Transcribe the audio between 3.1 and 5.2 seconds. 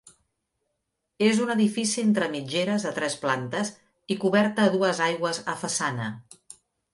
plantes i coberta a dues